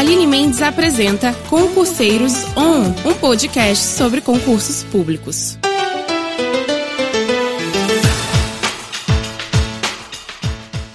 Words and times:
Aline 0.00 0.26
Mendes 0.26 0.62
apresenta 0.62 1.34
Concurseiros 1.50 2.32
On, 2.56 2.84
um 3.06 3.12
podcast 3.12 3.84
sobre 3.84 4.22
concursos 4.22 4.82
públicos. 4.82 5.58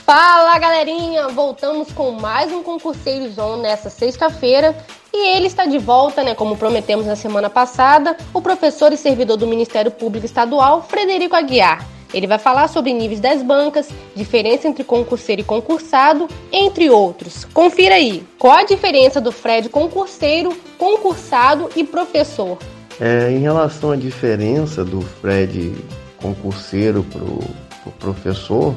Fala 0.04 0.58
galerinha, 0.58 1.28
voltamos 1.28 1.92
com 1.92 2.14
mais 2.14 2.52
um 2.52 2.64
Concurseiros 2.64 3.38
On 3.38 3.58
nessa 3.58 3.92
sexta-feira 3.92 4.76
e 5.14 5.38
ele 5.38 5.46
está 5.46 5.68
de 5.68 5.78
volta, 5.78 6.24
né, 6.24 6.34
como 6.34 6.58
prometemos 6.58 7.06
na 7.06 7.16
semana 7.16 7.48
passada, 7.48 8.18
o 8.34 8.42
professor 8.42 8.92
e 8.92 8.98
servidor 8.98 9.38
do 9.38 9.46
Ministério 9.46 9.92
Público 9.92 10.26
Estadual, 10.26 10.82
Frederico 10.82 11.36
Aguiar. 11.36 11.95
Ele 12.16 12.28
vai 12.28 12.40
falar 12.40 12.70
sobre 12.70 12.94
níveis 12.94 13.20
das 13.20 13.44
bancas, 13.44 13.90
diferença 14.16 14.70
entre 14.70 14.86
concurseiro 14.86 15.42
e 15.42 15.44
concursado, 15.44 16.30
entre 16.50 16.90
outros. 16.90 17.44
Confira 17.44 17.96
aí, 17.96 18.26
qual 18.40 18.54
a 18.54 18.64
diferença 18.64 19.20
do 19.20 19.34
Fred 19.34 19.68
concurseiro, 19.68 20.56
concursado 20.78 21.70
e 21.76 21.84
professor? 21.84 22.58
É, 23.02 23.30
em 23.30 23.40
relação 23.40 23.92
à 23.92 23.98
diferença 23.98 24.86
do 24.86 25.02
Fred 25.02 25.76
concurseiro 26.16 27.04
para 27.04 27.22
o 27.22 27.44
pro 27.84 27.92
professor, 28.14 28.74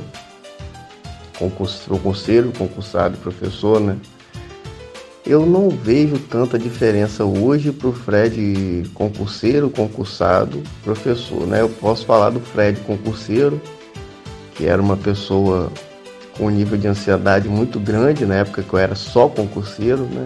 concurseiro, 1.38 2.52
concursado 2.58 3.14
e 3.14 3.18
professor, 3.18 3.80
né? 3.80 3.96
Eu 5.28 5.44
não 5.44 5.68
vejo 5.68 6.18
tanta 6.18 6.58
diferença 6.58 7.22
hoje 7.22 7.70
para 7.70 7.88
o 7.88 7.92
Fred 7.92 8.88
concurseiro, 8.94 9.68
concursado, 9.68 10.62
professor. 10.82 11.46
Né? 11.46 11.60
Eu 11.60 11.68
posso 11.68 12.06
falar 12.06 12.30
do 12.30 12.40
Fred 12.40 12.80
concurseiro, 12.80 13.60
que 14.54 14.64
era 14.64 14.80
uma 14.80 14.96
pessoa 14.96 15.70
com 16.34 16.46
um 16.46 16.50
nível 16.50 16.78
de 16.78 16.88
ansiedade 16.88 17.46
muito 17.46 17.78
grande 17.78 18.24
na 18.24 18.36
época 18.36 18.62
que 18.62 18.72
eu 18.72 18.78
era 18.78 18.94
só 18.94 19.28
concurseiro, 19.28 20.04
né? 20.04 20.24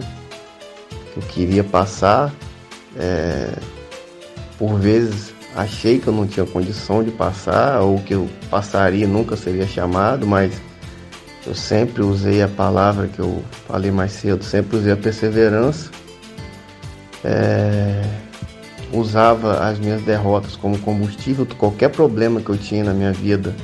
Eu 1.17 1.21
queria 1.23 1.65
passar. 1.65 2.33
É... 2.95 3.49
Por 4.57 4.79
vezes 4.79 5.33
achei 5.53 5.99
que 5.99 6.07
eu 6.07 6.13
não 6.13 6.25
tinha 6.25 6.45
condição 6.45 7.03
de 7.03 7.11
passar, 7.11 7.81
ou 7.81 7.99
que 7.99 8.13
eu 8.13 8.29
passaria 8.49 9.05
nunca 9.05 9.35
seria 9.35 9.67
chamado, 9.67 10.25
mas 10.25 10.61
eu 11.45 11.53
sempre 11.53 12.01
usei 12.01 12.41
a 12.41 12.47
palavra 12.47 13.07
que 13.07 13.19
eu 13.19 13.43
falei 13.67 13.91
mais 13.91 14.13
cedo, 14.13 14.43
sempre 14.43 14.77
usei 14.77 14.93
a 14.93 14.97
perseverança. 14.97 15.91
É, 17.23 18.03
usava 18.91 19.59
as 19.67 19.79
minhas 19.79 20.01
derrotas 20.03 20.55
como 20.55 20.77
combustível, 20.79 21.47
qualquer 21.57 21.89
problema 21.89 22.41
que 22.41 22.49
eu 22.49 22.57
tinha 22.57 22.83
na 22.83 22.93
minha 22.93 23.11
vida, 23.11 23.55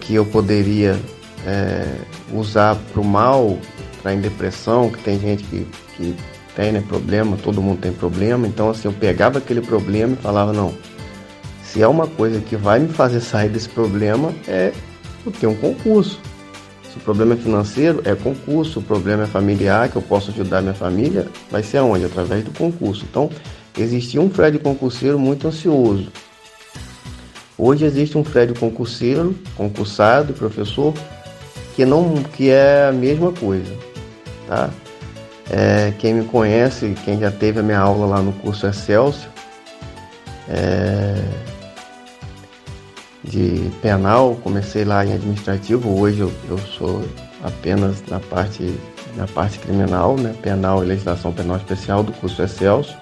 que, 0.00 0.14
eu 0.14 0.24
poderia 0.24 0.98
é, 1.46 1.86
usar 2.32 2.76
para 2.92 3.00
o 3.00 3.04
mal, 3.04 3.58
para 4.02 4.14
em 4.14 4.20
depressão, 4.20 4.90
que 4.90 5.02
tem 5.02 5.18
gente 5.18 5.44
que, 5.44 5.66
que 5.96 6.16
tem 6.54 6.72
né, 6.72 6.82
problema, 6.86 7.36
todo 7.36 7.62
mundo 7.62 7.80
tem 7.80 7.92
problema. 7.92 8.46
Então, 8.46 8.70
assim, 8.70 8.88
eu 8.88 8.92
pegava 8.92 9.38
aquele 9.38 9.60
problema 9.60 10.14
e 10.14 10.22
falava: 10.22 10.52
não, 10.52 10.74
se 11.62 11.82
é 11.82 11.88
uma 11.88 12.06
coisa 12.06 12.40
que 12.40 12.56
vai 12.56 12.78
me 12.78 12.88
fazer 12.88 13.20
sair 13.20 13.48
desse 13.48 13.68
problema, 13.68 14.32
é 14.46 14.72
eu 15.24 15.32
ter 15.32 15.46
um 15.46 15.54
concurso. 15.54 16.20
Se 16.92 16.98
o 16.98 17.00
problema 17.00 17.32
é 17.32 17.36
financeiro, 17.38 18.02
é 18.04 18.14
concurso. 18.14 18.80
O 18.80 18.82
problema 18.82 19.22
é 19.22 19.26
familiar, 19.26 19.88
que 19.88 19.96
eu 19.96 20.02
posso 20.02 20.30
ajudar 20.30 20.60
minha 20.60 20.74
família, 20.74 21.26
vai 21.50 21.62
ser 21.62 21.78
aonde? 21.78 22.04
Através 22.04 22.44
do 22.44 22.50
concurso. 22.50 23.06
Então, 23.08 23.30
existia 23.78 24.20
um 24.20 24.28
Fred 24.28 24.58
concurseiro 24.58 25.18
muito 25.18 25.48
ansioso. 25.48 26.12
Hoje 27.56 27.86
existe 27.86 28.18
um 28.18 28.24
Fred 28.24 28.52
concurseiro, 28.54 29.34
concursado, 29.56 30.34
professor, 30.34 30.92
que 31.74 31.86
não 31.86 32.22
que 32.22 32.50
é 32.50 32.88
a 32.88 32.92
mesma 32.92 33.32
coisa, 33.32 33.72
tá? 34.46 34.68
É, 35.50 35.92
quem 35.98 36.14
me 36.14 36.24
conhece, 36.24 36.94
quem 37.04 37.18
já 37.18 37.30
teve 37.30 37.60
a 37.60 37.62
minha 37.62 37.78
aula 37.78 38.06
lá 38.06 38.22
no 38.22 38.32
curso 38.32 38.66
Excelsior, 38.66 39.30
é, 40.48 41.14
de 43.24 43.70
penal, 43.80 44.36
comecei 44.42 44.84
lá 44.84 45.04
em 45.04 45.14
administrativo, 45.14 46.00
hoje 46.00 46.20
eu, 46.20 46.32
eu 46.48 46.58
sou 46.58 47.04
apenas 47.42 48.02
na 48.08 48.18
parte, 48.18 48.74
na 49.16 49.26
parte 49.28 49.58
criminal, 49.58 50.16
né? 50.16 50.34
penal 50.42 50.82
e 50.82 50.86
legislação 50.86 51.32
penal 51.32 51.56
especial 51.56 52.02
do 52.02 52.12
curso 52.12 52.42
Excelso. 52.42 52.96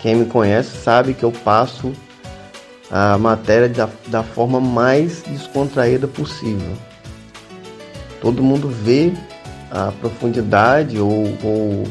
Quem 0.00 0.14
me 0.14 0.26
conhece 0.26 0.76
sabe 0.76 1.14
que 1.14 1.24
eu 1.24 1.32
passo 1.32 1.92
a 2.90 3.18
matéria 3.18 3.68
da, 3.68 3.88
da 4.06 4.22
forma 4.22 4.60
mais 4.60 5.22
descontraída 5.22 6.06
possível. 6.06 6.72
Todo 8.20 8.42
mundo 8.42 8.68
vê 8.68 9.12
a 9.70 9.92
profundidade 9.92 10.98
ou, 10.98 11.36
ou 11.42 11.84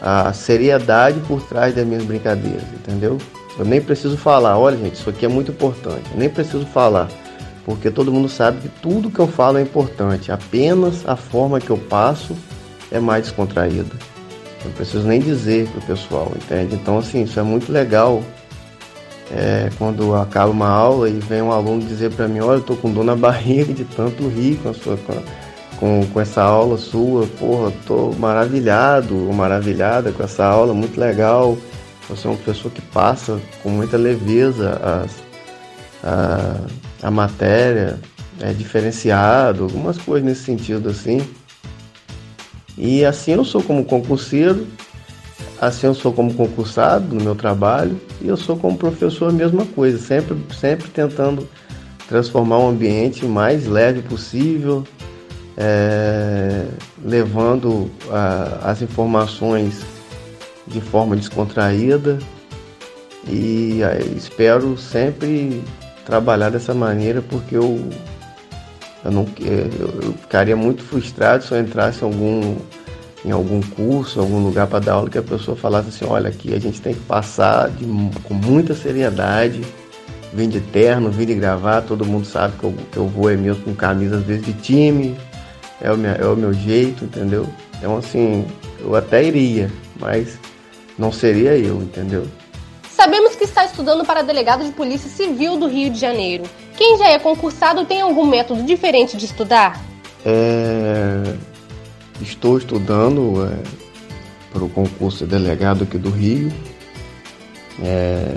a 0.00 0.32
seriedade 0.32 1.20
por 1.20 1.42
trás 1.42 1.74
das 1.74 1.86
minhas 1.86 2.04
brincadeiras, 2.04 2.64
entendeu? 2.72 3.18
Eu 3.58 3.64
nem 3.64 3.80
preciso 3.80 4.16
falar, 4.16 4.58
olha 4.58 4.76
gente, 4.76 4.94
isso 4.94 5.10
aqui 5.10 5.26
é 5.26 5.28
muito 5.28 5.50
importante. 5.50 6.10
Eu 6.12 6.18
nem 6.18 6.28
preciso 6.28 6.64
falar, 6.66 7.08
porque 7.64 7.90
todo 7.90 8.12
mundo 8.12 8.28
sabe 8.28 8.60
que 8.60 8.68
tudo 8.68 9.10
que 9.10 9.18
eu 9.18 9.28
falo 9.28 9.58
é 9.58 9.62
importante. 9.62 10.32
Apenas 10.32 11.06
a 11.06 11.16
forma 11.16 11.60
que 11.60 11.70
eu 11.70 11.76
passo 11.76 12.36
é 12.90 12.98
mais 12.98 13.24
descontraída. 13.24 13.94
Não 14.64 14.72
preciso 14.72 15.06
nem 15.06 15.20
dizer 15.20 15.68
pro 15.68 15.80
pessoal, 15.82 16.32
entende? 16.36 16.74
Então 16.74 16.98
assim, 16.98 17.24
isso 17.24 17.38
é 17.38 17.42
muito 17.42 17.70
legal. 17.70 18.22
É, 19.30 19.70
quando 19.78 20.14
acaba 20.14 20.50
uma 20.50 20.68
aula 20.68 21.08
e 21.08 21.18
vem 21.18 21.40
um 21.40 21.52
aluno 21.52 21.80
dizer 21.82 22.10
para 22.12 22.28
mim, 22.28 22.40
olha, 22.40 22.58
eu 22.58 22.62
tô 22.62 22.76
com 22.76 22.90
dor 22.90 23.04
na 23.04 23.16
barriga 23.16 23.72
de 23.72 23.84
tanto 23.84 24.28
rir 24.28 24.56
com 24.62 24.70
a 24.70 24.74
sua 24.74 24.98
com, 25.82 26.06
com 26.12 26.20
essa 26.20 26.42
aula 26.42 26.78
sua, 26.78 27.26
porra, 27.40 27.72
tô 27.86 28.12
maravilhado, 28.12 29.16
maravilhada 29.32 30.12
com 30.12 30.22
essa 30.22 30.44
aula, 30.44 30.72
muito 30.72 31.00
legal. 31.00 31.58
Você 32.12 32.26
é 32.26 32.30
uma 32.30 32.36
pessoa 32.36 32.72
que 32.72 32.82
passa 32.82 33.40
com 33.62 33.70
muita 33.70 33.96
leveza 33.96 34.78
as, 34.82 35.22
a, 36.04 37.06
a 37.06 37.10
matéria, 37.10 37.98
é 38.38 38.52
diferenciado, 38.52 39.64
algumas 39.64 39.96
coisas 39.96 40.28
nesse 40.28 40.42
sentido 40.44 40.90
assim. 40.90 41.26
E 42.76 43.02
assim 43.02 43.32
eu 43.32 43.44
sou 43.44 43.62
como 43.62 43.82
concurseiro, 43.84 44.66
assim 45.58 45.86
eu 45.86 45.94
sou 45.94 46.12
como 46.12 46.34
concursado 46.34 47.14
no 47.14 47.24
meu 47.24 47.34
trabalho 47.34 47.98
e 48.20 48.28
eu 48.28 48.36
sou 48.36 48.58
como 48.58 48.76
professor 48.76 49.30
a 49.30 49.32
mesma 49.32 49.64
coisa, 49.64 49.98
sempre, 49.98 50.36
sempre 50.54 50.90
tentando 50.90 51.48
transformar 52.08 52.58
o 52.58 52.68
ambiente 52.68 53.24
mais 53.24 53.66
leve 53.66 54.02
possível, 54.02 54.84
é, 55.56 56.66
levando 57.02 57.90
a, 58.10 58.70
as 58.70 58.82
informações 58.82 59.82
de 60.66 60.80
forma 60.80 61.16
descontraída 61.16 62.18
e 63.28 63.80
espero 64.16 64.76
sempre 64.76 65.62
trabalhar 66.04 66.50
dessa 66.50 66.74
maneira 66.74 67.22
porque 67.22 67.56
eu 67.56 67.88
eu, 69.04 69.10
não, 69.10 69.26
eu 69.40 70.12
ficaria 70.14 70.56
muito 70.56 70.82
frustrado 70.82 71.44
se 71.44 71.52
eu 71.52 71.60
entrasse 71.60 72.02
em 72.02 72.04
algum, 72.04 72.56
em 73.24 73.30
algum 73.30 73.60
curso, 73.60 74.20
algum 74.20 74.38
lugar 74.38 74.66
para 74.68 74.78
dar 74.78 74.92
aula 74.94 75.10
que 75.10 75.18
a 75.18 75.22
pessoa 75.22 75.56
falasse 75.56 75.88
assim, 75.88 76.04
olha 76.04 76.28
aqui 76.28 76.54
a 76.54 76.60
gente 76.60 76.80
tem 76.80 76.94
que 76.94 77.00
passar 77.00 77.68
de, 77.70 77.84
com 78.22 78.34
muita 78.34 78.74
seriedade, 78.74 79.60
vim 80.32 80.48
de 80.48 80.60
terno, 80.60 81.10
vim 81.10 81.26
de 81.26 81.34
gravar, 81.34 81.82
todo 81.82 82.06
mundo 82.06 82.24
sabe 82.24 82.56
que 82.58 82.64
eu, 82.64 82.74
que 82.92 82.96
eu 82.96 83.08
vou 83.08 83.28
é 83.28 83.36
mesmo 83.36 83.64
com 83.64 83.74
camisa 83.74 84.18
às 84.18 84.22
vezes 84.22 84.46
de 84.46 84.52
time, 84.52 85.16
é 85.80 85.90
o, 85.90 85.96
meu, 85.96 86.12
é 86.12 86.26
o 86.26 86.36
meu 86.36 86.52
jeito, 86.52 87.04
entendeu? 87.04 87.48
Então 87.78 87.96
assim, 87.96 88.46
eu 88.80 88.94
até 88.94 89.24
iria, 89.24 89.68
mas 89.98 90.38
não 90.98 91.12
seria 91.12 91.56
eu, 91.56 91.82
entendeu? 91.82 92.26
Sabemos 92.90 93.34
que 93.34 93.44
está 93.44 93.64
estudando 93.64 94.04
para 94.04 94.22
delegado 94.22 94.64
de 94.64 94.72
Polícia 94.72 95.10
Civil 95.10 95.56
do 95.56 95.66
Rio 95.66 95.90
de 95.90 95.98
Janeiro. 95.98 96.44
Quem 96.76 96.98
já 96.98 97.08
é 97.08 97.18
concursado 97.18 97.84
tem 97.84 98.00
algum 98.00 98.26
método 98.26 98.62
diferente 98.62 99.16
de 99.16 99.24
estudar? 99.24 99.80
É... 100.24 101.34
Estou 102.20 102.58
estudando 102.58 103.44
é, 103.44 103.56
para 104.52 104.62
o 104.62 104.68
concurso 104.68 105.24
de 105.24 105.30
delegado 105.30 105.84
aqui 105.84 105.98
do 105.98 106.10
Rio. 106.10 106.52
É... 107.82 108.36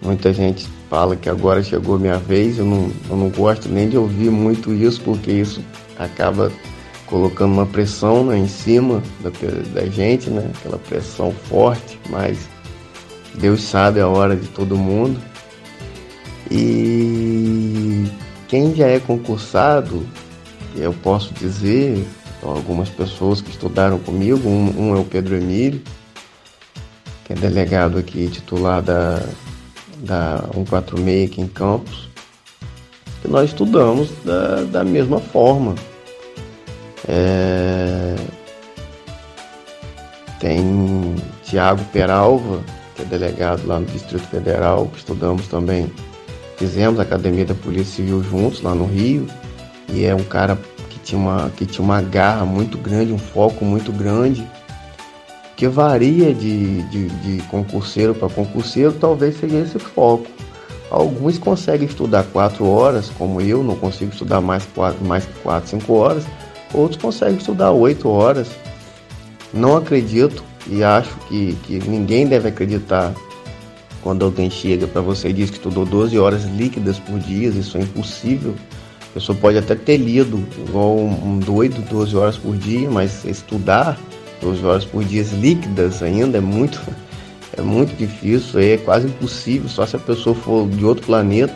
Muita 0.00 0.32
gente 0.32 0.68
fala 0.88 1.16
que 1.16 1.28
agora 1.28 1.62
chegou 1.62 1.96
a 1.96 1.98
minha 1.98 2.18
vez. 2.18 2.58
Eu 2.58 2.64
não, 2.64 2.90
eu 3.08 3.16
não 3.16 3.28
gosto 3.28 3.68
nem 3.68 3.88
de 3.88 3.96
ouvir 3.96 4.30
muito 4.30 4.72
isso, 4.72 5.00
porque 5.00 5.32
isso 5.32 5.62
acaba 5.98 6.52
colocando 7.10 7.52
uma 7.52 7.66
pressão 7.66 8.24
né, 8.24 8.38
em 8.38 8.46
cima 8.46 9.02
da, 9.20 9.30
da 9.74 9.86
gente, 9.86 10.30
né? 10.30 10.48
Aquela 10.56 10.78
pressão 10.78 11.32
forte, 11.32 11.98
mas 12.08 12.48
Deus 13.34 13.60
sabe 13.62 14.00
a 14.00 14.06
hora 14.06 14.36
de 14.36 14.46
todo 14.48 14.78
mundo. 14.78 15.20
E 16.50 18.06
quem 18.48 18.74
já 18.74 18.86
é 18.86 19.00
concursado, 19.00 20.06
eu 20.76 20.92
posso 20.92 21.34
dizer, 21.34 22.06
algumas 22.42 22.88
pessoas 22.88 23.40
que 23.40 23.50
estudaram 23.50 23.98
comigo, 23.98 24.48
um, 24.48 24.90
um 24.90 24.96
é 24.96 24.98
o 24.98 25.04
Pedro 25.04 25.36
Emílio, 25.36 25.82
que 27.24 27.32
é 27.32 27.36
delegado 27.36 27.98
aqui, 27.98 28.28
titular 28.28 28.82
da, 28.82 29.20
da 29.98 30.44
146 30.54 31.30
aqui 31.30 31.40
em 31.40 31.48
Campos, 31.48 32.08
que 33.20 33.28
nós 33.28 33.50
estudamos 33.50 34.10
da, 34.24 34.62
da 34.64 34.84
mesma 34.84 35.20
forma 35.20 35.74
é, 37.08 38.16
tem 40.38 41.14
Tiago 41.44 41.84
Peralva, 41.92 42.60
que 42.94 43.02
é 43.02 43.04
delegado 43.04 43.66
lá 43.66 43.78
no 43.78 43.86
Distrito 43.86 44.26
Federal, 44.26 44.86
que 44.86 44.98
estudamos 44.98 45.48
também, 45.48 45.90
fizemos 46.56 46.98
a 46.98 47.02
Academia 47.02 47.44
da 47.44 47.54
Polícia 47.54 47.96
Civil 47.96 48.22
juntos 48.22 48.62
lá 48.62 48.74
no 48.74 48.86
Rio, 48.86 49.26
e 49.88 50.04
é 50.04 50.14
um 50.14 50.24
cara 50.24 50.58
que 50.88 50.98
tinha 50.98 51.20
uma, 51.20 51.50
que 51.56 51.66
tinha 51.66 51.84
uma 51.84 52.00
garra 52.00 52.44
muito 52.44 52.78
grande, 52.78 53.12
um 53.12 53.18
foco 53.18 53.64
muito 53.64 53.92
grande, 53.92 54.46
que 55.56 55.68
varia 55.68 56.32
de, 56.32 56.82
de, 56.84 57.08
de 57.08 57.42
concurseiro 57.48 58.14
para 58.14 58.30
concurseiro, 58.30 58.92
talvez 58.92 59.38
seja 59.38 59.58
esse 59.58 59.78
foco. 59.78 60.26
Alguns 60.90 61.38
conseguem 61.38 61.86
estudar 61.86 62.24
quatro 62.24 62.66
horas, 62.66 63.10
como 63.10 63.40
eu, 63.40 63.62
não 63.62 63.76
consigo 63.76 64.10
estudar 64.10 64.40
mais, 64.40 64.64
quatro, 64.74 65.04
mais 65.04 65.28
quatro, 65.42 65.68
cinco 65.68 65.92
horas. 65.94 66.24
Outros 66.72 67.00
conseguem 67.00 67.36
estudar 67.36 67.72
oito 67.72 68.08
horas. 68.08 68.50
Não 69.52 69.76
acredito 69.76 70.44
e 70.66 70.84
acho 70.84 71.14
que, 71.28 71.56
que 71.64 71.78
ninguém 71.88 72.26
deve 72.26 72.48
acreditar 72.48 73.12
quando 74.02 74.24
alguém 74.24 74.48
chega 74.50 74.86
para 74.86 75.00
você 75.00 75.28
e 75.28 75.32
diz 75.32 75.50
que 75.50 75.56
estudou 75.56 75.84
12 75.84 76.18
horas 76.18 76.44
líquidas 76.44 76.98
por 76.98 77.18
dia. 77.18 77.48
Isso 77.48 77.76
é 77.76 77.82
impossível. 77.82 78.54
A 79.10 79.14
pessoa 79.14 79.36
pode 79.36 79.58
até 79.58 79.74
ter 79.74 79.96
lido 79.96 80.46
igual 80.68 80.96
um, 80.96 81.38
doido 81.38 81.82
12 81.90 82.16
horas 82.16 82.36
por 82.36 82.56
dia, 82.56 82.88
mas 82.88 83.24
estudar 83.24 83.98
12 84.40 84.64
horas 84.64 84.84
por 84.84 85.04
dia 85.04 85.24
líquidas 85.32 86.02
ainda 86.02 86.38
é 86.38 86.40
muito 86.40 86.80
é 87.58 87.60
muito 87.60 87.96
difícil, 87.96 88.60
é 88.60 88.76
quase 88.76 89.08
impossível, 89.08 89.68
só 89.68 89.84
se 89.84 89.96
a 89.96 89.98
pessoa 89.98 90.34
for 90.34 90.68
de 90.68 90.84
outro 90.84 91.04
planeta. 91.04 91.54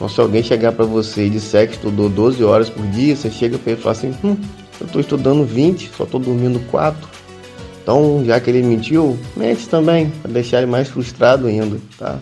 Então, 0.00 0.08
se 0.08 0.18
alguém 0.18 0.42
chegar 0.42 0.72
para 0.72 0.86
você 0.86 1.26
e 1.26 1.28
disser 1.28 1.68
que 1.68 1.74
estudou 1.74 2.08
12 2.08 2.42
horas 2.42 2.70
por 2.70 2.86
dia, 2.86 3.14
você 3.14 3.30
chega 3.30 3.58
para 3.58 3.72
ele 3.72 3.80
e 3.80 3.82
fala 3.82 3.92
assim: 3.92 4.14
hum, 4.24 4.34
eu 4.80 4.86
estou 4.86 4.98
estudando 4.98 5.44
20, 5.44 5.90
só 5.94 6.04
estou 6.04 6.18
dormindo 6.18 6.58
4. 6.70 7.06
Então, 7.82 8.24
já 8.24 8.40
que 8.40 8.48
ele 8.48 8.62
mentiu, 8.62 9.18
mente 9.36 9.68
também, 9.68 10.08
para 10.08 10.32
deixar 10.32 10.62
ele 10.62 10.70
mais 10.70 10.88
frustrado 10.88 11.46
ainda, 11.46 11.78
tá? 11.98 12.18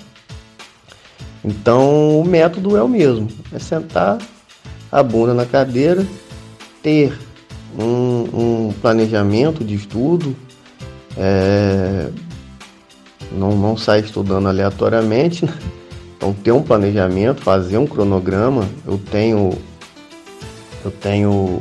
Então, 1.44 2.19
o 2.19 2.25
método 2.26 2.76
é 2.76 2.82
o 2.82 2.88
mesmo: 2.88 3.28
é 3.52 3.60
sentar 3.60 4.19
a 4.90 5.00
bunda 5.00 5.32
na 5.32 5.46
cadeira, 5.46 6.04
ter 6.82 7.16
um, 7.78 8.66
um 8.69 8.74
planejamento 8.82 9.62
de 9.62 9.76
estudo, 9.76 10.34
é, 11.16 12.08
não, 13.31 13.56
não 13.56 13.76
sair 13.76 14.02
estudando 14.02 14.48
aleatoriamente, 14.48 15.46
né? 15.46 15.54
Então 16.19 16.35
ter 16.35 16.53
um 16.53 16.62
planejamento, 16.62 17.41
fazer 17.41 17.79
um 17.79 17.87
cronograma. 17.87 18.69
Eu 18.85 18.99
tenho, 18.99 19.56
eu 20.85 20.91
tenho 20.91 21.61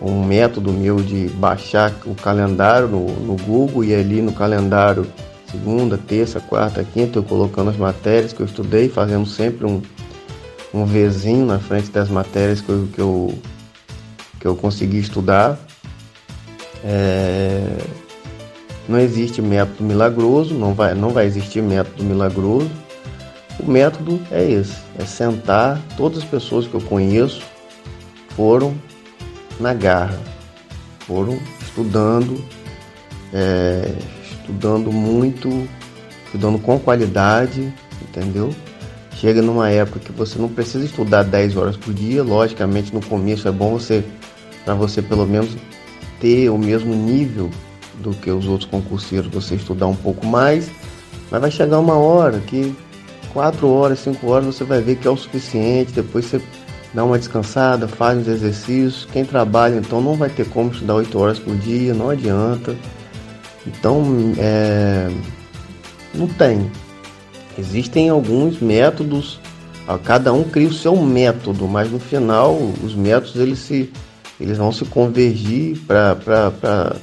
um 0.00 0.24
método 0.24 0.72
meu 0.72 0.96
de 0.96 1.28
baixar 1.30 1.92
o 2.06 2.14
calendário 2.14 2.86
no, 2.86 3.06
no 3.06 3.36
Google 3.36 3.84
e 3.84 3.92
ali 3.92 4.22
no 4.22 4.32
calendário 4.32 5.06
segunda, 5.50 5.96
terça, 5.96 6.40
quarta, 6.40 6.82
quinta, 6.84 7.18
eu 7.18 7.22
colocando 7.22 7.70
as 7.70 7.76
matérias 7.76 8.32
que 8.32 8.40
eu 8.40 8.46
estudei, 8.46 8.88
fazendo 8.88 9.26
sempre 9.26 9.66
um, 9.66 9.80
um 10.72 10.84
Vzinho 10.84 11.46
na 11.46 11.58
frente 11.58 11.90
das 11.90 12.08
matérias 12.08 12.60
que 12.60 12.68
eu, 12.68 12.88
que 12.92 13.00
eu, 13.00 13.38
que 14.40 14.46
eu 14.46 14.56
consegui 14.56 14.98
estudar. 14.98 15.58
É, 16.84 17.78
não 18.88 18.98
existe 18.98 19.40
método 19.40 19.84
milagroso, 19.84 20.54
não 20.54 20.74
vai, 20.74 20.94
não 20.94 21.10
vai 21.10 21.26
existir 21.26 21.62
método 21.62 22.02
milagroso. 22.02 22.70
O 23.58 23.70
método 23.70 24.20
é 24.30 24.44
esse: 24.44 24.76
é 24.98 25.04
sentar. 25.04 25.80
Todas 25.96 26.18
as 26.18 26.24
pessoas 26.24 26.66
que 26.66 26.74
eu 26.74 26.80
conheço 26.80 27.42
foram 28.30 28.74
na 29.60 29.72
garra, 29.72 30.18
foram 31.00 31.38
estudando, 31.62 32.42
é, 33.32 33.92
estudando 34.30 34.92
muito, 34.92 35.68
estudando 36.26 36.58
com 36.58 36.78
qualidade, 36.78 37.72
entendeu? 38.02 38.54
Chega 39.12 39.40
numa 39.40 39.70
época 39.70 40.00
que 40.00 40.12
você 40.12 40.38
não 40.38 40.48
precisa 40.48 40.84
estudar 40.84 41.22
10 41.22 41.56
horas 41.56 41.76
por 41.76 41.94
dia, 41.94 42.22
logicamente 42.22 42.92
no 42.92 43.00
começo 43.00 43.46
é 43.46 43.52
bom 43.52 43.70
você, 43.70 44.04
para 44.64 44.74
você 44.74 45.00
pelo 45.00 45.26
menos 45.26 45.56
ter 46.20 46.50
o 46.50 46.58
mesmo 46.58 46.94
nível 46.94 47.50
do 48.00 48.10
que 48.10 48.30
os 48.30 48.46
outros 48.46 48.68
concurseiros, 48.68 49.32
você 49.32 49.54
estudar 49.54 49.86
um 49.86 49.94
pouco 49.94 50.26
mais, 50.26 50.70
mas 51.30 51.40
vai 51.40 51.50
chegar 51.50 51.78
uma 51.78 51.94
hora 51.94 52.40
que 52.40 52.74
quatro 53.34 53.68
horas, 53.68 53.98
cinco 53.98 54.30
horas 54.30 54.46
você 54.46 54.64
vai 54.64 54.80
ver 54.80 54.96
que 54.96 55.06
é 55.06 55.10
o 55.10 55.16
suficiente, 55.16 55.92
depois 55.92 56.24
você 56.24 56.40
dá 56.94 57.04
uma 57.04 57.18
descansada, 57.18 57.88
faz 57.88 58.16
uns 58.20 58.28
exercícios. 58.28 59.06
Quem 59.12 59.24
trabalha 59.24 59.74
então 59.74 60.00
não 60.00 60.14
vai 60.14 60.30
ter 60.30 60.48
como 60.48 60.70
estudar 60.70 60.94
oito 60.94 61.18
horas 61.18 61.40
por 61.40 61.54
dia, 61.56 61.92
não 61.92 62.08
adianta. 62.08 62.74
Então 63.66 64.04
é, 64.38 65.10
não 66.14 66.28
tem. 66.28 66.70
Existem 67.58 68.08
alguns 68.08 68.60
métodos, 68.60 69.40
cada 70.04 70.32
um 70.32 70.44
cria 70.44 70.68
o 70.68 70.72
seu 70.72 70.96
método, 70.96 71.66
mas 71.66 71.90
no 71.90 71.98
final 71.98 72.54
os 72.82 72.94
métodos 72.94 73.36
eles 73.36 73.58
se 73.58 73.92
eles 74.40 74.58
vão 74.58 74.72
se 74.72 74.84
convergir 74.84 75.78
para 75.86 76.96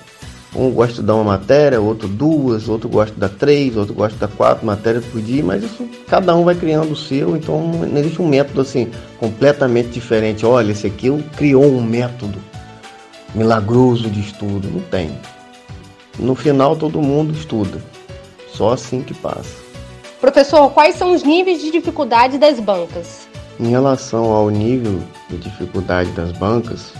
um 0.55 0.69
gosta 0.71 0.95
de 0.95 1.03
dar 1.03 1.15
uma 1.15 1.23
matéria, 1.23 1.79
outro 1.79 2.07
duas, 2.07 2.67
outro 2.67 2.89
gosta 2.89 3.13
de 3.13 3.19
dar 3.19 3.29
três, 3.29 3.77
outro 3.77 3.93
gosta 3.93 4.13
de 4.13 4.19
dar 4.19 4.27
quatro 4.27 4.65
matérias 4.65 5.05
por 5.05 5.21
dia, 5.21 5.43
mas 5.43 5.63
isso 5.63 5.87
cada 6.07 6.35
um 6.35 6.43
vai 6.43 6.55
criando 6.55 6.91
o 6.91 6.95
seu, 6.95 7.37
então 7.37 7.67
não 7.67 7.97
existe 7.97 8.21
um 8.21 8.27
método 8.27 8.61
assim 8.61 8.91
completamente 9.17 9.89
diferente. 9.89 10.45
Olha, 10.45 10.71
esse 10.71 10.87
aqui 10.87 11.07
criou 11.37 11.65
um 11.65 11.81
método 11.81 12.37
milagroso 13.33 14.09
de 14.09 14.19
estudo, 14.19 14.69
não 14.69 14.81
tem. 14.81 15.11
No 16.19 16.35
final 16.35 16.75
todo 16.75 17.01
mundo 17.01 17.33
estuda, 17.33 17.81
só 18.53 18.73
assim 18.73 19.01
que 19.01 19.13
passa. 19.13 19.61
Professor, 20.19 20.69
quais 20.71 20.95
são 20.95 21.13
os 21.13 21.23
níveis 21.23 21.61
de 21.61 21.71
dificuldade 21.71 22.37
das 22.37 22.59
bancas? 22.59 23.27
Em 23.59 23.69
relação 23.69 24.25
ao 24.25 24.49
nível 24.49 25.01
de 25.29 25.37
dificuldade 25.37 26.11
das 26.11 26.31
bancas, 26.33 26.93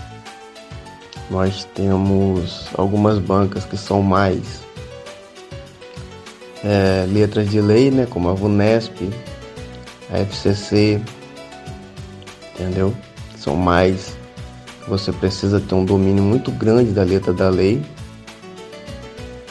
nós 1.32 1.66
temos 1.74 2.66
algumas 2.76 3.18
bancas 3.18 3.64
que 3.64 3.76
são 3.76 4.02
mais 4.02 4.62
é, 6.62 7.06
letras 7.08 7.48
de 7.50 7.58
lei, 7.58 7.90
né, 7.90 8.06
como 8.08 8.28
a 8.28 8.34
VUNESP, 8.34 9.10
a 10.12 10.18
FCC, 10.18 11.00
entendeu? 12.54 12.94
São 13.38 13.56
mais 13.56 14.14
você 14.86 15.10
precisa 15.10 15.58
ter 15.58 15.74
um 15.74 15.84
domínio 15.84 16.22
muito 16.22 16.50
grande 16.50 16.90
da 16.90 17.02
letra 17.02 17.32
da 17.32 17.48
lei 17.48 17.80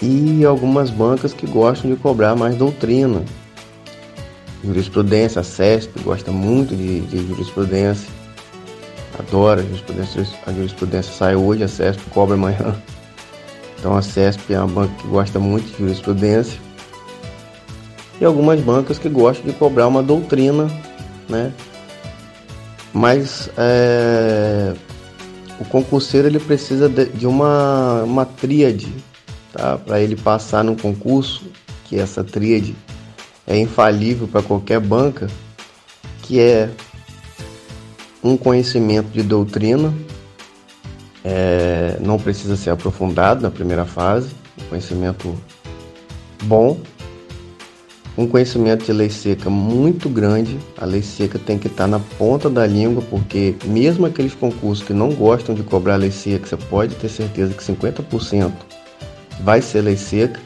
e 0.01 0.46
algumas 0.46 0.91
bancas 0.91 1.34
que 1.34 1.48
gostam 1.48 1.89
de 1.89 1.98
cobrar 1.98 2.36
mais 2.36 2.56
doutrina. 2.56 3.24
Jurisprudência, 4.63 5.39
a 5.39 5.44
CESP 5.44 6.03
gosta 6.03 6.32
muito 6.32 6.75
de, 6.75 7.01
de 7.01 7.27
jurisprudência 7.27 8.21
adora 9.22 9.62
a 9.62 9.63
jurisprudência, 9.63 10.28
a 10.46 10.51
jurisprudência 10.51 11.13
sai 11.13 11.36
hoje, 11.36 11.63
a 11.63 11.68
CESP 11.68 12.04
cobra 12.10 12.36
amanhã. 12.36 12.75
Então 13.80 13.96
a 13.96 14.01
CESP 14.01 14.54
é 14.54 14.60
uma 14.60 14.68
banca 14.68 14.94
que 15.01 15.08
gosta 15.08 15.40
muito 15.40 15.72
de 15.72 15.78
jurisprudência. 15.78 16.60
E 18.20 18.25
algumas 18.25 18.60
bancas 18.60 19.00
que 19.00 19.10
gostam 19.10 19.48
de 19.48 19.54
cobrar 19.54 19.88
uma 19.88 20.04
doutrina, 20.04 20.68
né? 21.28 21.51
Mas 22.94 23.50
é, 23.58 24.74
o 25.60 25.66
concurseiro 25.66 26.28
ele 26.28 26.40
precisa 26.40 26.88
de, 26.88 27.25
uma, 27.25 28.04
uma 28.04 28.25
tríade, 28.25 28.94
tá? 29.51 29.78
Para 29.78 30.01
ele 30.01 30.16
passar 30.16 30.63
no 30.63 30.75
concurso, 30.75 31.46
que 31.86 31.98
essa 32.00 32.24
tríade 32.24 32.75
é 33.48 33.58
infalível 33.58 34.28
para 34.28 34.44
qualquer 34.44 34.80
banca, 34.80 35.28
que 36.22 36.40
é 36.40 36.70
um 38.24 38.38
conhecimento 38.38 39.10
de 39.10 39.24
doutrina, 39.24 39.94
é, 41.24 41.98
não 42.01 42.18
precisa 42.18 42.56
ser 42.56 42.70
aprofundado 42.70 43.42
na 43.42 43.51
primeira 43.51 43.86
fase, 43.86 44.30
um 44.60 44.70
conhecimento 44.70 45.36
bom, 46.44 46.80
um 48.18 48.28
conhecimento 48.28 48.86
de 48.86 48.92
lei 48.92 49.10
seca 49.10 49.50
muito 49.50 50.10
grande. 50.10 50.60
A 50.78 50.86
lei 50.86 51.01
seca 51.01 51.40
tem 51.40 51.58
que 51.58 51.68
estar 51.68 51.88
na 51.88 52.00
ponta 52.00 52.50
da 52.50 52.68
língua, 52.68 53.04
porque 53.10 53.56
mesmo 53.66 54.06
aqueles 54.06 54.34
concursos 54.34 54.86
que 54.86 54.94
não 54.94 55.13
gostam 55.13 55.56
de 55.56 55.63
cobrar 55.63 55.96
lei 55.96 56.12
seca, 56.12 56.46
você 56.46 56.58
pode 56.58 56.96
ter 56.96 57.10
certeza 57.10 57.54
que 57.54 57.63
50% 57.63 58.51
vai 59.42 59.62
ser 59.62 59.82
lei 59.82 59.96
seca, 59.96 60.40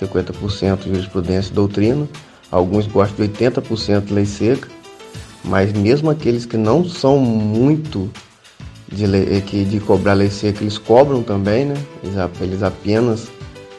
50% 0.00 0.84
jurisprudência 0.86 1.50
e 1.50 1.54
doutrina. 1.54 2.08
Alguns 2.50 2.86
gostam 2.86 3.26
de 3.26 3.32
80% 3.32 4.10
lei 4.10 4.24
seca 4.24 4.73
mas 5.44 5.72
mesmo 5.72 6.10
aqueles 6.10 6.46
que 6.46 6.56
não 6.56 6.84
são 6.84 7.18
muito 7.18 8.10
de, 8.90 9.04
eh, 9.04 9.40
que, 9.40 9.64
de 9.64 9.80
cobrar 9.80 10.14
lei 10.14 10.30
seca, 10.30 10.62
eles 10.62 10.78
cobram 10.78 11.22
também, 11.22 11.64
né? 11.64 11.74
Eles, 12.02 12.16
eles 12.40 12.62
apenas 12.62 13.28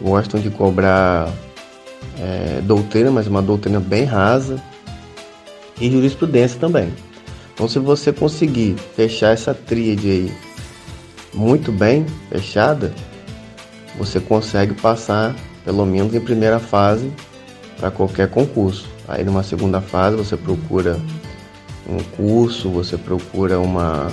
gostam 0.01 0.39
de 0.39 0.49
cobrar 0.49 1.31
é, 2.19 2.61
doutrina, 2.61 3.11
mas 3.11 3.27
uma 3.27 3.41
doutrina 3.41 3.79
bem 3.79 4.03
rasa, 4.03 4.61
e 5.79 5.89
jurisprudência 5.89 6.59
também. 6.59 6.93
Então, 7.53 7.67
se 7.67 7.79
você 7.79 8.11
conseguir 8.11 8.75
fechar 8.95 9.33
essa 9.33 9.53
tríade 9.53 10.09
aí 10.09 10.33
muito 11.33 11.71
bem 11.71 12.05
fechada, 12.29 12.93
você 13.97 14.19
consegue 14.19 14.73
passar 14.73 15.35
pelo 15.63 15.85
menos 15.85 16.13
em 16.13 16.19
primeira 16.19 16.59
fase 16.59 17.11
para 17.77 17.89
qualquer 17.89 18.29
concurso. 18.29 18.87
Aí 19.07 19.23
numa 19.23 19.43
segunda 19.43 19.81
fase 19.81 20.17
você 20.17 20.35
procura 20.35 20.99
um 21.87 21.97
curso, 22.15 22.69
você 22.69 22.97
procura 22.97 23.59
uma, 23.59 24.11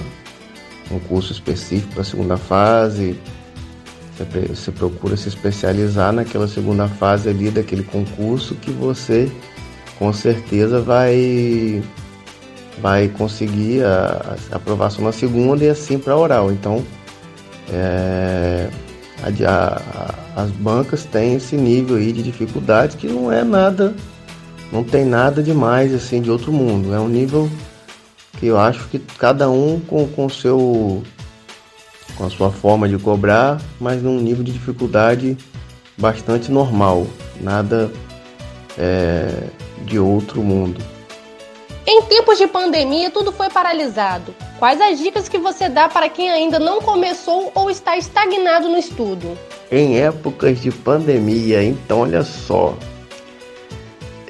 um 0.91 0.99
curso 0.99 1.33
específico 1.33 1.93
para 1.93 2.03
a 2.03 2.05
segunda 2.05 2.37
fase, 2.37 3.19
você, 4.55 4.71
procura 4.71 5.17
se 5.17 5.29
especializar 5.29 6.13
naquela 6.13 6.47
segunda 6.47 6.87
fase 6.87 7.29
ali 7.29 7.51
daquele 7.51 7.83
concurso 7.83 8.55
que 8.55 8.71
você 8.71 9.31
com 9.99 10.13
certeza 10.13 10.81
vai 10.81 11.83
vai 12.81 13.09
conseguir 13.09 13.85
a, 13.85 14.37
a 14.51 14.57
aprovação 14.57 15.05
na 15.05 15.13
segunda 15.13 15.65
e 15.65 15.69
assim 15.69 15.99
para 15.99 16.17
oral. 16.17 16.53
Então 16.53 16.85
é, 17.73 18.69
a, 19.23 19.83
a, 20.37 20.43
as 20.43 20.51
bancas 20.51 21.05
têm 21.05 21.35
esse 21.35 21.57
nível 21.57 21.97
aí 21.97 22.13
de 22.13 22.23
dificuldade 22.23 22.97
que 22.97 23.07
não 23.07 23.33
é 23.33 23.45
nada, 23.45 23.95
não 24.73 24.83
tem 24.83 25.05
nada 25.05 25.43
demais 25.43 25.95
assim 25.95 26.23
de 26.23 26.31
outro 26.31 26.51
mundo. 26.51 26.95
É 26.95 26.99
um 26.99 27.09
nível 27.09 27.49
que 28.41 28.47
eu 28.47 28.59
acho 28.59 28.89
que 28.89 28.99
cada 28.99 29.51
um 29.51 29.79
com 29.79 30.25
o 30.25 30.31
seu 30.31 31.03
com 32.17 32.25
a 32.25 32.31
sua 32.31 32.51
forma 32.51 32.89
de 32.89 32.99
cobrar, 32.99 33.61
mas 33.79 34.03
num 34.03 34.19
nível 34.19 34.43
de 34.43 34.53
dificuldade 34.53 35.37
bastante 35.97 36.51
normal, 36.51 37.07
nada 37.41 37.91
é, 38.79 39.49
de 39.85 39.99
outro 39.99 40.43
mundo. 40.43 40.81
Em 41.87 42.03
tempos 42.03 42.39
de 42.39 42.47
pandemia, 42.47 43.11
tudo 43.11 43.33
foi 43.33 43.51
paralisado. 43.51 44.35
Quais 44.59 44.81
as 44.81 44.99
dicas 44.99 45.29
que 45.29 45.39
você 45.39 45.69
dá 45.69 45.89
para 45.89 46.09
quem 46.09 46.31
ainda 46.31 46.59
não 46.59 46.81
começou 46.81 47.51
ou 47.55 47.69
está 47.69 47.97
estagnado 47.97 48.69
no 48.69 48.79
estudo? 48.79 49.37
Em 49.71 49.99
épocas 49.99 50.61
de 50.61 50.71
pandemia, 50.71 51.63
então 51.63 52.01
olha 52.01 52.23
só. 52.23 52.77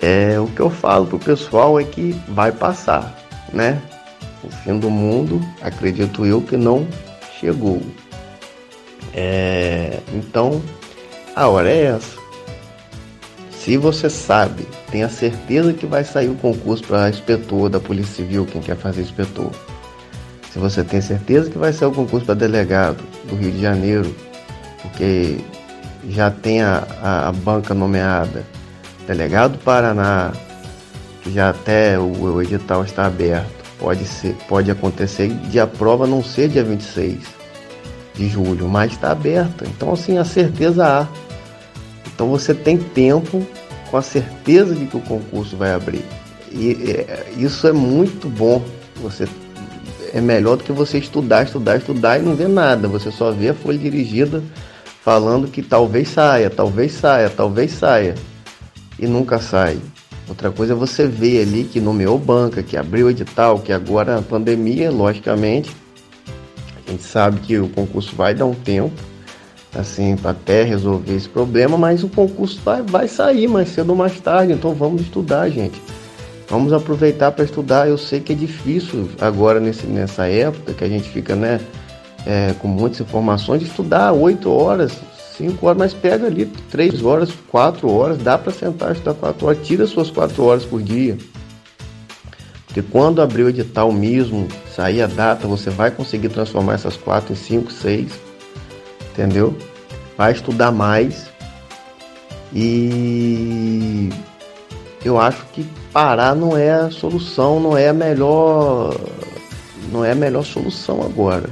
É, 0.03 0.39
o 0.41 0.49
que 0.49 0.59
eu 0.59 0.69
falo 0.69 1.07
pro 1.07 1.19
pessoal 1.19 1.79
é 1.79 1.85
que 1.85 2.13
vai 2.29 2.51
passar, 2.51 3.17
né? 3.53 3.81
O 4.43 4.51
fim 4.51 4.77
do 4.77 4.91
mundo, 4.91 5.41
acredito 5.63 6.27
eu 6.27 6.43
que 6.43 6.57
não 6.57 6.89
chegou. 7.39 7.81
É, 9.15 10.01
então, 10.13 10.61
a 11.37 11.47
hora 11.47 11.71
é 11.71 11.85
essa. 11.85 12.21
Se 13.53 13.77
você 13.77 14.11
sabe, 14.11 14.67
tem 14.91 15.05
a 15.05 15.09
certeza 15.09 15.73
que 15.73 15.87
vai 15.87 16.03
sair 16.03 16.29
o 16.29 16.35
concurso 16.35 16.83
para 16.83 17.09
inspetor 17.09 17.69
da 17.69 17.79
Polícia 17.79 18.17
Civil, 18.17 18.45
quem 18.45 18.61
quer 18.61 18.77
fazer 18.77 19.03
inspetor. 19.03 19.53
Se 20.53 20.59
você 20.59 20.83
tem 20.83 21.01
certeza 21.01 21.49
que 21.49 21.57
vai 21.57 21.73
sair 21.73 21.89
o 21.89 21.93
concurso 21.93 22.27
para 22.27 22.35
delegado 22.35 23.05
do 23.29 23.37
Rio 23.37 23.53
de 23.53 23.63
Janeiro, 23.63 24.13
porque 24.83 25.39
já 26.09 26.29
tem 26.29 26.61
a, 26.61 26.85
a, 27.01 27.29
a 27.29 27.33
banca 27.33 27.73
nomeada, 27.73 28.45
delegado 29.07 29.53
do 29.53 29.59
Paraná, 29.59 30.33
que 31.23 31.33
já 31.33 31.51
até 31.51 31.99
o, 31.99 32.35
o 32.35 32.43
edital 32.43 32.85
está 32.85 33.07
aberto 33.07 33.63
Pode, 33.83 34.05
ser, 34.05 34.37
pode 34.49 34.71
acontecer 34.71 35.27
de 35.29 35.59
a 35.59 35.67
prova 35.67 36.07
não 36.07 36.23
ser 36.23 36.49
dia 36.49 36.63
26 36.63 37.19
de 38.15 38.29
julho, 38.29 38.69
mas 38.69 38.93
está 38.93 39.11
aberta. 39.11 39.65
Então, 39.67 39.93
assim, 39.93 40.19
a 40.19 40.25
certeza 40.25 40.87
há. 40.87 41.09
Então, 42.15 42.29
você 42.29 42.55
tem 42.55 42.77
tempo 42.77 43.45
com 43.91 43.97
a 43.97 44.03
certeza 44.03 44.73
de 44.73 44.87
que 44.87 44.97
o 44.97 45.01
concurso 45.01 45.57
vai 45.57 45.73
abrir. 45.73 46.05
E 46.53 46.77
é, 46.91 47.33
isso 47.37 47.67
é 47.67 47.73
muito 47.73 48.29
bom. 48.29 48.63
Você 49.03 49.27
é 50.15 50.21
melhor 50.21 50.59
do 50.59 50.63
que 50.63 50.71
você 50.71 50.99
estudar, 50.99 51.43
estudar, 51.43 51.77
estudar 51.77 52.21
e 52.21 52.23
não 52.23 52.37
ver 52.37 52.49
nada. 52.49 52.87
Você 52.87 53.11
só 53.11 53.33
vê 53.33 53.49
a 53.49 53.55
folha 53.55 53.79
dirigida 53.79 54.45
falando 55.03 55.49
que 55.49 55.61
talvez 55.61 56.09
saia, 56.09 56.49
talvez 56.49 56.93
saia, 56.93 57.29
talvez 57.29 57.73
saia 57.73 58.15
e 59.03 59.07
nunca 59.07 59.41
sai. 59.41 59.79
Outra 60.29 60.53
coisa 60.53 60.73
é 60.73 60.77
você 60.77 61.07
ver 61.07 61.43
ali 61.43 61.65
que 61.65 61.81
nomeou 61.81 62.17
banca, 62.17 62.63
que 62.63 62.77
abriu 62.77 63.11
edital, 63.11 63.59
que 63.59 63.73
agora 63.73 64.17
a 64.17 64.23
pandemia, 64.23 64.91
logicamente, 64.93 65.77
a 66.87 66.91
gente 66.91 67.03
sabe 67.03 67.41
que 67.41 67.59
o 67.59 67.69
concurso 67.69 68.15
vai 68.15 68.33
dar 68.33 68.47
um 68.47 68.55
tempo, 68.55 68.95
assim, 69.75 70.17
até 70.23 70.63
resolver 70.63 71.15
esse 71.15 71.29
problema, 71.29 71.77
mas 71.77 72.05
o 72.05 72.09
concurso 72.09 72.61
vai, 72.65 72.81
vai 72.81 73.09
sair 73.09 73.49
mais 73.49 73.71
cedo 73.71 73.91
ou 73.91 73.97
mais 73.97 74.21
tarde, 74.21 74.53
então 74.53 74.73
vamos 74.73 75.03
estudar, 75.03 75.51
gente. 75.51 75.83
Vamos 76.49 76.73
aproveitar 76.73 77.33
para 77.33 77.45
estudar. 77.45 77.89
Eu 77.89 77.99
sei 77.99 78.21
que 78.21 78.33
é 78.33 78.37
difícil 78.37 79.09
agora 79.21 79.59
nesse, 79.59 79.87
nessa 79.87 80.29
época 80.29 80.75
que 80.75 80.85
a 80.85 80.89
gente 80.89 81.09
fica, 81.09 81.35
né, 81.35 81.61
é, 82.25 82.55
com 82.61 82.69
muitas 82.69 83.01
informações, 83.01 83.63
estudar 83.63 84.13
oito 84.13 84.53
horas, 84.53 84.93
5 85.37 85.67
horas, 85.67 85.79
mas 85.79 85.95
pega 85.95 86.27
ali 86.27 86.47
3 86.71 87.03
horas, 87.03 87.31
4 87.49 87.91
horas, 87.91 88.19
dá 88.19 88.37
para 88.37 88.53
sentar 88.53 88.93
estudar 88.93 89.15
4 89.15 89.47
horas, 89.47 89.67
tira 89.67 89.87
suas 89.87 90.11
4 90.11 90.43
horas 90.45 90.65
por 90.65 90.83
dia. 90.83 91.17
Porque 92.67 92.83
quando 92.83 93.21
abrir 93.21 93.45
o 93.45 93.49
edital 93.49 93.93
mesmo, 93.93 94.49
sair 94.75 95.03
a 95.03 95.07
data, 95.07 95.47
você 95.47 95.69
vai 95.69 95.91
conseguir 95.91 96.31
transformar 96.31 96.75
essas 96.75 96.97
4 96.97 97.33
em 97.33 97.37
5, 97.37 97.71
6, 97.73 98.13
entendeu? 99.11 99.57
Vai 100.17 100.33
estudar 100.33 100.73
mais 100.73 101.31
e 102.55 104.11
eu 105.05 105.19
acho 105.19 105.45
que 105.47 105.67
parar 105.93 106.35
não 106.35 106.57
é 106.57 106.71
a 106.71 106.91
solução, 106.91 107.59
não 107.59 107.77
é 107.77 107.89
a 107.89 107.93
melhor, 107.93 108.95
não 109.91 110.05
é 110.05 110.13
a 110.13 110.15
melhor 110.15 110.45
solução 110.45 111.03
agora. 111.03 111.49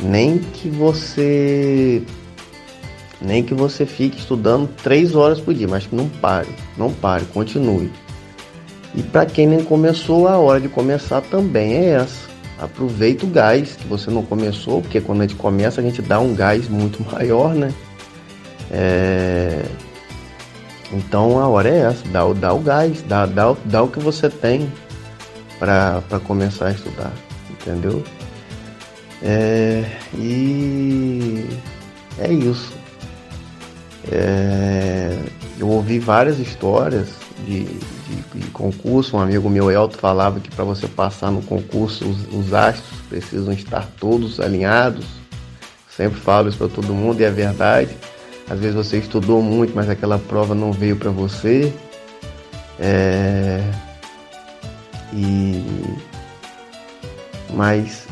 Nem 0.00 0.38
que 0.38 0.68
você 0.68 2.02
nem 3.20 3.42
que 3.42 3.54
você 3.54 3.84
fique 3.84 4.18
estudando 4.18 4.68
três 4.82 5.14
horas 5.14 5.40
por 5.40 5.52
dia, 5.52 5.66
mas 5.66 5.86
que 5.86 5.94
não 5.94 6.08
pare, 6.08 6.48
não 6.76 6.92
pare, 6.92 7.24
continue. 7.26 7.90
E 8.94 9.02
para 9.02 9.26
quem 9.26 9.46
nem 9.46 9.64
começou, 9.64 10.28
a 10.28 10.38
hora 10.38 10.60
de 10.60 10.68
começar 10.68 11.20
também 11.22 11.74
é 11.74 11.84
essa. 11.90 12.28
Aproveita 12.58 13.24
o 13.24 13.28
gás 13.28 13.76
que 13.76 13.86
você 13.86 14.10
não 14.10 14.22
começou, 14.22 14.80
porque 14.82 15.00
quando 15.00 15.20
a 15.20 15.26
gente 15.26 15.36
começa 15.36 15.80
a 15.80 15.84
gente 15.84 16.02
dá 16.02 16.18
um 16.18 16.34
gás 16.34 16.68
muito 16.68 17.04
maior, 17.12 17.54
né? 17.54 17.72
É... 18.70 19.64
Então 20.92 21.38
a 21.38 21.48
hora 21.48 21.68
é 21.68 21.80
essa, 21.80 22.06
dá, 22.08 22.24
dá 22.32 22.52
o 22.52 22.60
gás, 22.60 23.02
dá, 23.02 23.26
dá, 23.26 23.54
dá 23.64 23.82
o 23.82 23.88
que 23.88 24.00
você 24.00 24.28
tem 24.28 24.72
para 25.58 26.02
começar 26.24 26.68
a 26.68 26.70
estudar, 26.72 27.12
entendeu? 27.50 28.02
É... 29.22 29.84
E 30.14 31.44
é 32.18 32.32
isso. 32.32 32.77
É, 34.10 35.16
eu 35.58 35.68
ouvi 35.68 35.98
várias 35.98 36.38
histórias 36.38 37.08
de, 37.46 37.64
de, 37.64 38.22
de, 38.34 38.50
concurso. 38.50 39.16
Um 39.16 39.20
amigo 39.20 39.48
meu, 39.50 39.70
Elton, 39.70 39.98
falava 39.98 40.40
que 40.40 40.50
para 40.50 40.64
você 40.64 40.86
passar 40.86 41.30
no 41.30 41.42
concurso, 41.42 42.08
os, 42.08 42.34
os, 42.34 42.54
astros 42.54 43.00
precisam 43.08 43.52
estar 43.52 43.86
todos 43.98 44.40
alinhados. 44.40 45.04
Sempre 45.88 46.18
falo 46.20 46.48
isso 46.48 46.58
para 46.58 46.68
todo 46.68 46.94
mundo 46.94 47.20
e 47.20 47.24
é 47.24 47.30
verdade. 47.30 47.94
Às 48.48 48.60
vezes 48.60 48.74
você 48.74 48.98
estudou 48.98 49.42
muito, 49.42 49.74
mas 49.74 49.90
aquela 49.90 50.18
prova 50.18 50.54
não 50.54 50.72
veio 50.72 50.96
para 50.96 51.10
você. 51.10 51.72
É, 52.80 53.62
e 55.12 55.64
mas 57.50 58.06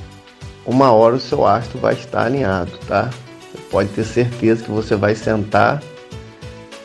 uma 0.65 0.91
hora 0.91 1.15
o 1.15 1.21
seu 1.21 1.47
astro 1.47 1.79
vai 1.79 1.95
estar 1.95 2.27
alinhado, 2.27 2.73
tá? 2.87 3.11
Pode 3.71 3.89
ter 3.91 4.05
certeza 4.05 4.65
que 4.65 4.71
você 4.71 4.97
vai 4.97 5.15
sentar, 5.15 5.83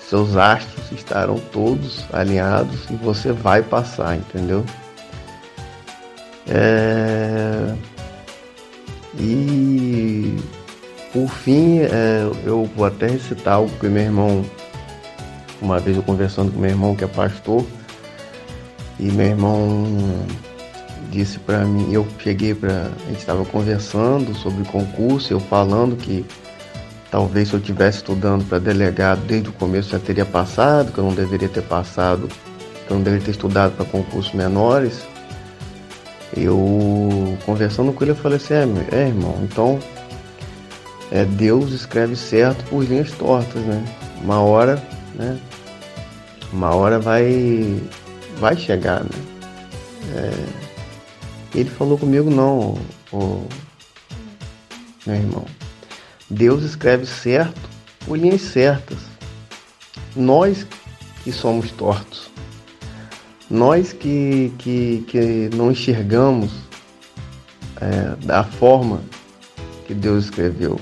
seus 0.07 0.35
astros 0.35 0.91
estarão 0.91 1.39
todos 1.51 2.05
alinhados 2.11 2.89
e 2.89 2.95
você 2.95 3.31
vai 3.31 3.61
passar, 3.61 4.17
entendeu? 4.17 4.65
É... 6.47 7.73
E 9.17 10.38
por 11.13 11.27
fim, 11.27 11.79
é, 11.79 12.25
eu 12.45 12.69
vou 12.75 12.85
até 12.85 13.07
recitar 13.07 13.55
algo 13.55 13.71
que 13.77 13.88
meu 13.88 14.01
irmão, 14.01 14.45
uma 15.61 15.79
vez 15.79 15.97
eu 15.97 16.03
conversando 16.03 16.51
com 16.51 16.59
meu 16.59 16.69
irmão 16.69 16.95
que 16.95 17.03
é 17.03 17.07
pastor, 17.07 17.65
e 18.97 19.11
meu 19.11 19.25
irmão 19.25 20.25
disse 21.09 21.38
para 21.39 21.65
mim, 21.65 21.91
eu 21.91 22.07
cheguei 22.19 22.55
para, 22.55 22.89
a 23.05 23.09
gente 23.09 23.19
estava 23.19 23.43
conversando 23.43 24.33
sobre 24.33 24.63
concurso, 24.63 25.33
eu 25.33 25.39
falando 25.41 25.97
que 25.97 26.25
Talvez 27.11 27.49
se 27.49 27.53
eu 27.53 27.59
tivesse 27.59 27.97
estudando 27.97 28.47
para 28.47 28.57
delegado 28.57 29.19
desde 29.27 29.49
o 29.49 29.53
começo 29.53 29.89
já 29.89 29.99
teria 29.99 30.25
passado, 30.25 30.93
que 30.93 30.97
eu 30.97 31.03
não 31.03 31.13
deveria 31.13 31.49
ter 31.49 31.61
passado, 31.61 32.29
que 32.87 32.91
eu 32.91 32.95
não 32.95 33.03
deveria 33.03 33.25
ter 33.25 33.31
estudado 33.31 33.75
para 33.75 33.83
concursos 33.83 34.33
menores. 34.33 35.03
Eu 36.35 37.37
conversando 37.45 37.91
com 37.91 38.01
ele 38.01 38.11
eu 38.11 38.15
falei 38.15 38.37
assim, 38.37 38.53
é, 38.53 38.95
é 38.95 39.07
irmão, 39.09 39.37
então 39.43 39.77
é, 41.11 41.25
Deus 41.25 41.73
escreve 41.73 42.15
certo 42.15 42.63
por 42.69 42.81
linhas 42.85 43.11
tortas, 43.11 43.61
né? 43.63 43.83
Uma 44.23 44.39
hora, 44.39 44.81
né? 45.13 45.37
Uma 46.53 46.73
hora 46.73 46.97
vai 46.97 47.81
vai 48.39 48.55
chegar, 48.55 49.03
né? 49.03 49.09
É, 50.15 50.61
ele 51.53 51.69
falou 51.69 51.97
comigo 51.97 52.29
não, 52.29 52.77
o, 53.11 53.45
meu 55.05 55.15
irmão. 55.15 55.45
Deus 56.31 56.63
escreve 56.63 57.05
certo 57.05 57.59
por 58.05 58.17
linhas 58.17 58.41
certas. 58.41 58.97
Nós 60.15 60.65
que 61.23 61.31
somos 61.31 61.71
tortos, 61.71 62.31
nós 63.50 63.91
que, 63.91 64.53
que, 64.57 65.03
que 65.07 65.50
não 65.53 65.71
enxergamos 65.71 66.51
é, 67.79 68.15
da 68.25 68.43
forma 68.43 69.01
que 69.85 69.93
Deus 69.93 70.25
escreveu. 70.25 70.79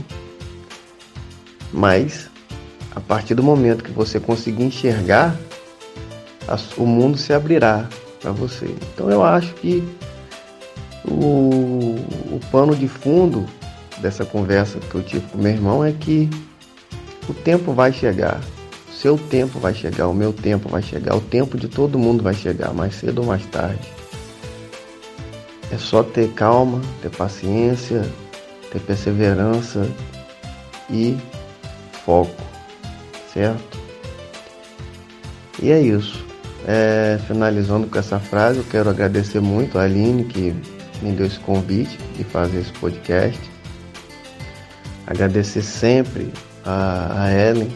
Mas, 1.74 2.29
a 2.96 3.00
partir 3.00 3.34
do 3.34 3.44
momento 3.44 3.84
que 3.84 3.91
você 3.91 4.20
conseguir 4.20 4.63
enxergar, 4.63 5.36
o 6.77 6.86
mundo 6.86 7.18
se 7.18 7.34
abrirá 7.34 7.88
para 8.22 8.32
você. 8.32 8.65
Então, 8.94 9.10
eu 9.10 9.24
acho 9.24 9.53
que 9.56 9.84
o, 11.06 11.96
o 12.32 12.39
pano 12.51 12.75
de 12.75 12.88
fundo 12.88 13.46
dessa 14.01 14.25
conversa 14.25 14.79
que 14.79 14.96
eu 14.96 15.03
tive 15.03 15.25
com 15.27 15.38
meu 15.38 15.51
irmão 15.51 15.84
é 15.84 15.91
que 15.91 16.29
o 17.27 17.34
tempo 17.34 17.74
vai 17.74 17.94
chegar. 17.94 18.41
O 18.89 18.94
seu 18.94 19.18
tempo 19.18 19.60
vai 19.60 19.74
chegar, 19.74 20.08
o 20.08 20.13
meu 20.13 20.34
tempo 20.34 20.68
vai 20.68 20.82
chegar, 20.82 21.15
o 21.15 21.22
tempo 21.22 21.58
de 21.58 21.68
todo 21.68 22.00
mundo 22.00 22.24
vai 22.24 22.34
chegar, 22.34 22.74
mais 22.74 22.96
cedo 22.96 23.20
ou 23.20 23.27
mais 23.27 23.46
tarde. 23.46 23.88
É 25.72 25.77
só 25.77 26.03
ter 26.03 26.29
calma, 26.34 26.82
ter 27.01 27.10
paciência, 27.10 28.03
ter 28.72 28.79
perseverança 28.79 29.88
e 30.89 31.15
foco, 32.06 32.41
certo? 33.32 33.79
E 35.62 35.72
é 35.72 35.79
isso. 35.79 36.25
É, 36.68 37.20
finalizando 37.27 37.88
com 37.88 37.98
essa 37.98 38.20
frase, 38.20 38.60
eu 38.60 38.65
quero 38.65 38.89
agradecer 38.89 39.39
muito 39.39 39.77
a 39.77 39.84
Aline 39.84 40.24
que 40.25 40.53
me 41.01 41.12
deu 41.12 41.25
esse 41.25 41.39
convite 41.39 41.98
de 42.18 42.24
fazer 42.24 42.60
esse 42.60 42.72
podcast. 42.74 43.39
Agradecer 45.10 45.63
sempre 45.63 46.32
a, 46.63 47.24
a 47.24 47.34
Ellen 47.34 47.68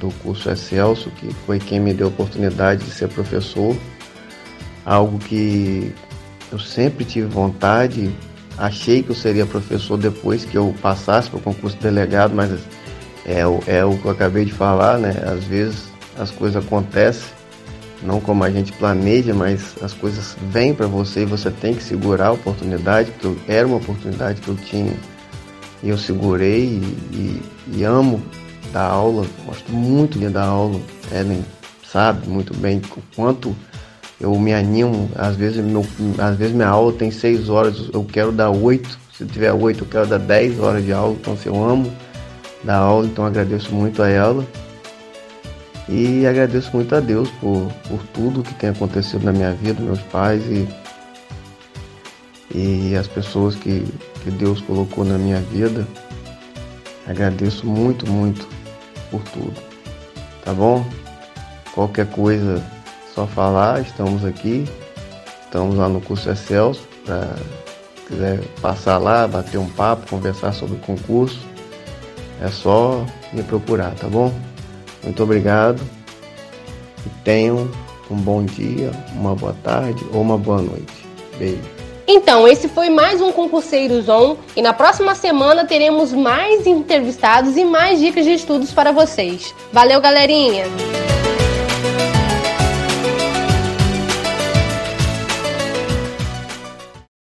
do 0.00 0.10
curso 0.24 0.50
Excelso, 0.50 1.08
que 1.10 1.32
foi 1.46 1.60
quem 1.60 1.78
me 1.78 1.94
deu 1.94 2.08
a 2.08 2.10
oportunidade 2.10 2.84
de 2.84 2.90
ser 2.90 3.08
professor. 3.08 3.76
Algo 4.84 5.18
que 5.20 5.94
eu 6.50 6.58
sempre 6.58 7.04
tive 7.04 7.28
vontade, 7.28 8.12
achei 8.58 9.04
que 9.04 9.10
eu 9.10 9.14
seria 9.14 9.46
professor 9.46 9.96
depois 9.96 10.44
que 10.44 10.58
eu 10.58 10.74
passasse 10.82 11.30
para 11.30 11.38
o 11.38 11.42
concurso 11.42 11.76
de 11.76 11.82
delegado, 11.84 12.34
mas 12.34 12.50
é, 13.24 13.40
é 13.68 13.84
o 13.84 13.96
que 13.96 14.04
eu 14.04 14.10
acabei 14.10 14.44
de 14.44 14.52
falar, 14.52 14.98
né? 14.98 15.14
Às 15.24 15.44
vezes 15.44 15.88
as 16.18 16.32
coisas 16.32 16.62
acontecem 16.62 17.28
não 18.02 18.20
como 18.20 18.44
a 18.44 18.50
gente 18.50 18.72
planeja, 18.72 19.32
mas 19.32 19.76
as 19.80 19.94
coisas 19.94 20.36
vêm 20.50 20.74
para 20.74 20.86
você 20.86 21.22
e 21.22 21.24
você 21.24 21.50
tem 21.50 21.74
que 21.74 21.82
segurar 21.82 22.26
a 22.26 22.32
oportunidade, 22.32 23.12
porque 23.12 23.40
era 23.50 23.66
uma 23.66 23.76
oportunidade 23.76 24.40
que 24.40 24.48
eu 24.48 24.56
tinha 24.56 24.92
e 25.84 25.90
eu 25.90 25.98
segurei 25.98 26.64
e, 26.64 27.12
e, 27.12 27.42
e 27.76 27.84
amo 27.84 28.20
dar 28.72 28.86
aula, 28.86 29.26
gosto 29.46 29.70
muito 29.70 30.18
de 30.18 30.28
dar 30.30 30.46
aula. 30.46 30.80
Ellen 31.12 31.44
sabe 31.86 32.26
muito 32.26 32.56
bem 32.56 32.78
o 32.96 33.02
quanto 33.14 33.54
eu 34.18 34.36
me 34.38 34.54
animo. 34.54 35.10
Às 35.14 35.36
vezes, 35.36 35.62
meu, 35.62 35.86
às 36.18 36.36
vezes 36.36 36.54
minha 36.54 36.68
aula 36.68 36.92
tem 36.94 37.10
seis 37.10 37.50
horas, 37.50 37.90
eu 37.92 38.02
quero 38.02 38.32
dar 38.32 38.50
oito. 38.50 38.98
Se 39.16 39.26
tiver 39.26 39.52
oito, 39.52 39.84
eu 39.84 39.88
quero 39.88 40.06
dar 40.06 40.18
dez 40.18 40.58
horas 40.58 40.84
de 40.84 40.92
aula. 40.92 41.14
Então, 41.20 41.34
assim, 41.34 41.50
eu 41.50 41.62
amo 41.62 41.92
dar 42.64 42.78
aula, 42.78 43.06
então 43.06 43.24
agradeço 43.26 43.72
muito 43.72 44.02
a 44.02 44.08
ela. 44.08 44.44
E 45.86 46.26
agradeço 46.26 46.70
muito 46.72 46.94
a 46.94 47.00
Deus 47.00 47.28
por, 47.42 47.70
por 47.88 48.02
tudo 48.14 48.42
que 48.42 48.54
tem 48.54 48.70
acontecido 48.70 49.22
na 49.22 49.32
minha 49.32 49.52
vida, 49.52 49.82
meus 49.82 50.00
pais 50.00 50.42
e, 50.46 50.66
e 52.54 52.94
as 52.96 53.08
pessoas 53.08 53.56
que, 53.56 53.84
que 54.22 54.30
Deus 54.30 54.60
colocou 54.60 55.04
na 55.04 55.18
minha 55.18 55.40
vida. 55.40 55.86
Agradeço 57.06 57.66
muito, 57.66 58.08
muito 58.08 58.48
por 59.10 59.22
tudo. 59.24 59.54
Tá 60.44 60.54
bom? 60.54 60.86
Qualquer 61.74 62.06
coisa, 62.06 62.64
só 63.14 63.26
falar, 63.26 63.80
estamos 63.80 64.24
aqui. 64.24 64.64
Estamos 65.44 65.76
lá 65.76 65.88
no 65.88 66.00
curso 66.00 66.30
Excelso. 66.30 66.86
Pra, 67.04 67.34
quiser 68.06 68.40
passar 68.60 68.98
lá, 68.98 69.26
bater 69.26 69.58
um 69.58 69.68
papo, 69.68 70.08
conversar 70.08 70.52
sobre 70.52 70.76
o 70.76 70.80
concurso, 70.80 71.40
é 72.40 72.48
só 72.48 73.04
me 73.32 73.42
procurar, 73.42 73.94
tá 73.94 74.08
bom? 74.08 74.32
Muito 75.02 75.22
obrigado 75.22 75.80
e 77.04 77.08
tenham 77.24 77.70
um 78.10 78.16
bom 78.16 78.44
dia, 78.44 78.90
uma 79.14 79.34
boa 79.34 79.54
tarde 79.62 80.04
ou 80.12 80.22
uma 80.22 80.38
boa 80.38 80.60
noite. 80.60 81.06
Beijo. 81.38 81.83
Então, 82.06 82.46
esse 82.46 82.68
foi 82.68 82.90
mais 82.90 83.20
um 83.20 83.32
Concurseiros 83.32 84.08
On 84.08 84.36
e 84.54 84.60
na 84.60 84.74
próxima 84.74 85.14
semana 85.14 85.64
teremos 85.64 86.12
mais 86.12 86.66
entrevistados 86.66 87.56
e 87.56 87.64
mais 87.64 87.98
dicas 87.98 88.24
de 88.24 88.34
estudos 88.34 88.72
para 88.72 88.92
vocês. 88.92 89.54
Valeu, 89.72 90.00
galerinha! 90.00 90.64